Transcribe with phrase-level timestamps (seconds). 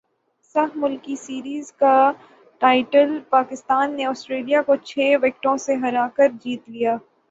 [0.55, 1.93] سہ ملکی سیریز کا
[2.61, 6.95] ٹائٹل پاکستان نے اسٹریلیا کو چھ وکٹوں سے ہرا کرجیت لیا